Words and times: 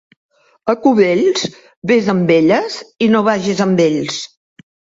A 0.71 0.73
Cubells, 0.85 1.43
vés 1.93 2.09
amb 2.15 2.35
elles 2.37 2.81
i 3.09 3.13
no 3.15 3.25
vagis 3.31 3.65
amb 3.69 3.87
ells. 3.87 4.21